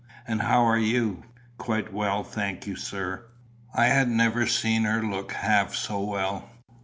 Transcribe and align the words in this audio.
"And 0.27 0.41
how 0.41 0.63
are 0.63 0.79
you?" 0.79 1.25
"Quite 1.59 1.93
well, 1.93 2.23
thank 2.23 2.65
you, 2.65 2.75
sir." 2.75 3.25
I 3.75 3.85
had 3.85 4.09
never 4.09 4.47
seen 4.47 4.83
her 4.85 5.03
look 5.03 5.33
half 5.33 5.75
so 5.75 6.01
well. 6.03 6.49